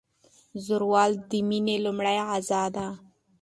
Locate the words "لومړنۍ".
1.85-2.17